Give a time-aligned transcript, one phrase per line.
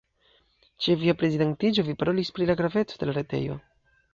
[0.85, 3.63] Ĉe via prezidantiĝo, vi parolis pri la graveco de la retejo.